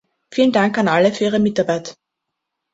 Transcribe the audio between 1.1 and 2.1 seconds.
für Ihre Mitarbeit.